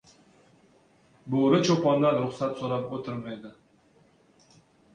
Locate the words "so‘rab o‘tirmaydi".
2.63-3.55